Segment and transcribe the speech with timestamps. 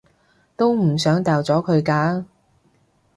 [0.57, 2.25] 都唔想掉咗佢㗎